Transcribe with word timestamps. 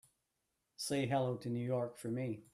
Say 0.77 1.05
hello 1.05 1.35
to 1.37 1.49
New 1.49 1.63
York 1.63 1.95
for 1.99 2.07
me. 2.07 2.41